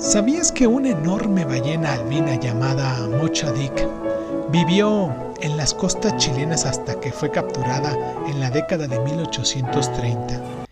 [0.00, 3.86] ¿Sabías que una enorme ballena albina llamada Mocha Dick
[4.50, 7.92] vivió en las costas chilenas hasta que fue capturada
[8.26, 10.64] en la década de 1830?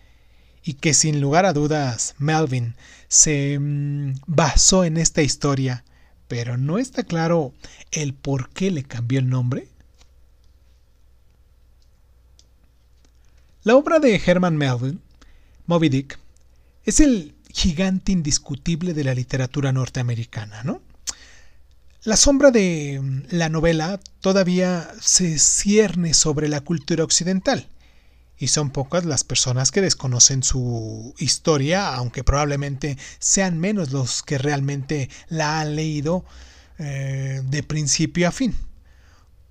[0.63, 2.73] Y que sin lugar a dudas Melvin
[3.07, 5.83] se mm, basó en esta historia,
[6.27, 7.53] pero no está claro
[7.91, 9.67] el por qué le cambió el nombre.
[13.61, 14.99] La obra de Herman Melvin,
[15.67, 16.17] Moby Dick,
[16.83, 20.81] es el gigante indiscutible de la literatura norteamericana, ¿no?
[22.03, 27.67] La sombra de mm, la novela todavía se cierne sobre la cultura occidental,
[28.39, 34.37] y son pocas las personas que desconocen su historia, aunque probablemente sean menos los que
[34.37, 36.23] realmente la han leído
[36.79, 38.55] eh, de principio a fin.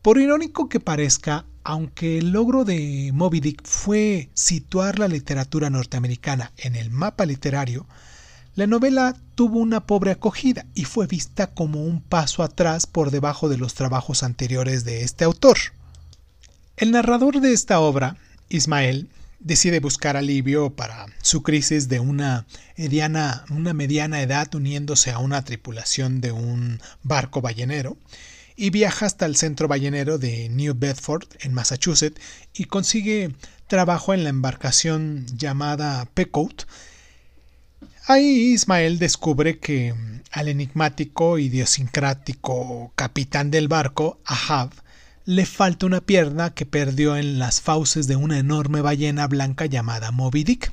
[0.01, 6.51] Por irónico que parezca, aunque el logro de Moby Dick fue situar la literatura norteamericana
[6.57, 7.87] en el mapa literario,
[8.55, 13.51] la novela tuvo una pobre acogida y fue vista como un paso atrás por debajo
[13.51, 15.59] de los trabajos anteriores de este autor.
[16.79, 18.17] El narrador de esta obra,
[18.49, 22.47] Ismael, decide buscar alivio para su crisis de una
[23.51, 27.99] una mediana edad uniéndose a una tripulación de un barco ballenero
[28.61, 32.21] y viaja hasta el centro ballenero de New Bedford, en Massachusetts,
[32.53, 33.33] y consigue
[33.69, 36.67] trabajo en la embarcación llamada Pequot.
[38.09, 39.95] Ahí Ismael descubre que
[40.33, 44.71] al enigmático, idiosincrático capitán del barco, Ahab,
[45.25, 50.11] le falta una pierna que perdió en las fauces de una enorme ballena blanca llamada
[50.11, 50.73] Moby Dick.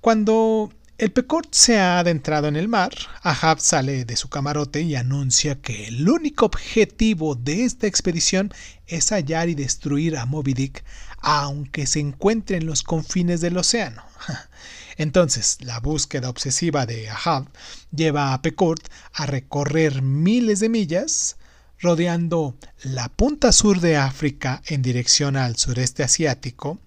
[0.00, 4.96] Cuando el Pecort se ha adentrado en el mar, Ahab sale de su camarote y
[4.96, 8.50] anuncia que el único objetivo de esta expedición
[8.86, 10.84] es hallar y destruir a Moby Dick,
[11.20, 14.02] aunque se encuentre en los confines del océano.
[14.96, 17.46] Entonces, la búsqueda obsesiva de Ahab
[17.94, 21.36] lleva a Pecort a recorrer miles de millas,
[21.78, 26.78] rodeando la punta sur de África en dirección al sureste asiático,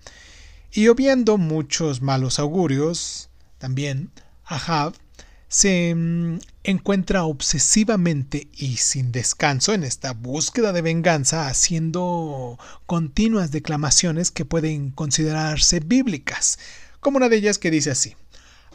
[0.72, 3.29] y obviando muchos malos augurios,
[3.60, 4.12] también,
[4.46, 4.96] Ahab
[5.50, 14.32] se mm, encuentra obsesivamente y sin descanso en esta búsqueda de venganza, haciendo continuas declamaciones
[14.32, 16.60] que pueden considerarse bíblicas,
[17.00, 18.16] como una de ellas que dice así.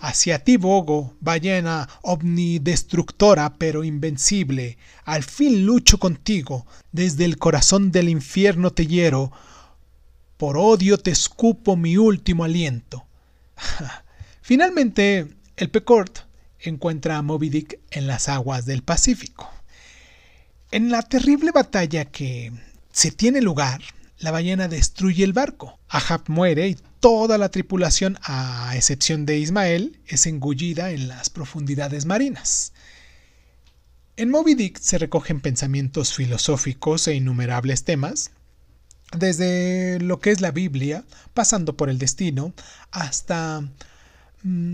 [0.01, 8.09] Hacia ti bogo, ballena omnidestructora pero invencible, al fin lucho contigo, desde el corazón del
[8.09, 9.31] infierno te hiero,
[10.37, 13.07] por odio te escupo mi último aliento.
[14.47, 16.19] Finalmente, el Pecort
[16.61, 19.51] encuentra a Moby Dick en las aguas del Pacífico.
[20.71, 22.53] En la terrible batalla que
[22.93, 23.81] se tiene lugar,
[24.19, 25.79] la ballena destruye el barco.
[25.89, 32.05] Ahab muere y toda la tripulación, a excepción de Ismael, es engullida en las profundidades
[32.05, 32.75] marinas.
[34.19, 38.33] En Moby Dick se recogen pensamientos filosóficos e innumerables temas,
[39.17, 42.53] desde lo que es la Biblia, pasando por el destino,
[42.91, 43.67] hasta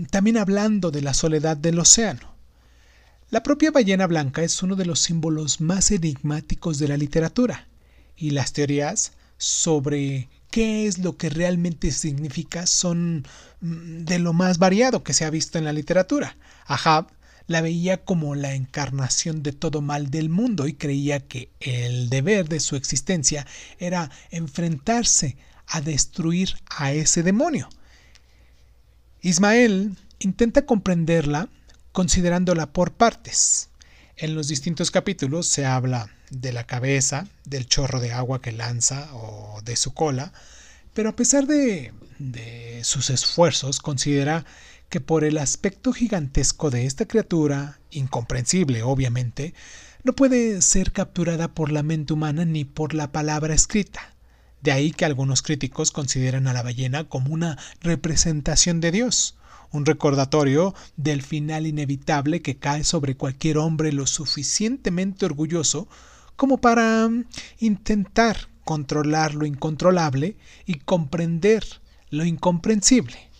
[0.09, 2.35] también hablando de la soledad del océano.
[3.29, 7.67] La propia ballena blanca es uno de los símbolos más enigmáticos de la literatura,
[8.17, 13.25] y las teorías sobre qué es lo que realmente significa son
[13.61, 16.35] mm, de lo más variado que se ha visto en la literatura.
[16.65, 17.07] Ahab
[17.47, 22.49] la veía como la encarnación de todo mal del mundo y creía que el deber
[22.49, 23.47] de su existencia
[23.79, 27.69] era enfrentarse a destruir a ese demonio.
[29.21, 31.49] Ismael intenta comprenderla
[31.91, 33.69] considerándola por partes.
[34.17, 39.13] En los distintos capítulos se habla de la cabeza, del chorro de agua que lanza
[39.13, 40.33] o de su cola,
[40.93, 44.45] pero a pesar de, de sus esfuerzos considera
[44.89, 49.53] que por el aspecto gigantesco de esta criatura, incomprensible obviamente,
[50.03, 54.10] no puede ser capturada por la mente humana ni por la palabra escrita.
[54.61, 59.35] De ahí que algunos críticos consideran a la ballena como una representación de Dios,
[59.71, 65.87] un recordatorio del final inevitable que cae sobre cualquier hombre lo suficientemente orgulloso
[66.35, 67.25] como para mm,
[67.59, 71.63] intentar controlar lo incontrolable y comprender
[72.09, 73.30] lo incomprensible.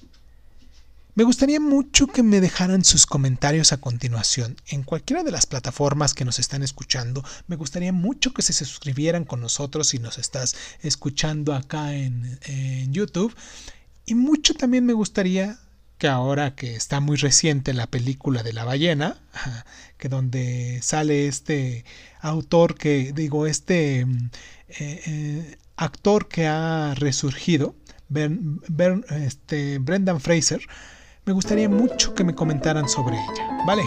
[1.13, 6.13] Me gustaría mucho que me dejaran sus comentarios a continuación en cualquiera de las plataformas
[6.13, 7.21] que nos están escuchando.
[7.47, 12.39] Me gustaría mucho que se suscribieran con nosotros si nos estás escuchando acá en,
[12.93, 13.35] YouTube.
[14.05, 15.59] Y mucho también me gustaría
[15.97, 19.17] que ahora que está muy reciente la película de la ballena,
[19.97, 21.83] que donde sale este
[22.21, 24.29] autor que digo, este mm,
[24.69, 27.75] eh, eh, actor que ha resurgido,
[29.09, 30.61] este, Brendan Fraser,
[31.25, 33.83] me gustaría mucho que me comentaran sobre ella, ¿vale?